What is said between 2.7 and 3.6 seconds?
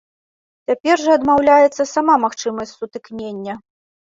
сутыкнення.